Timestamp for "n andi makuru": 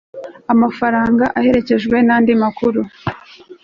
2.01-2.81